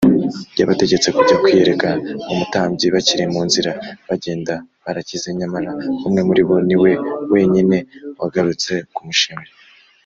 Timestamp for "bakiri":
2.95-3.23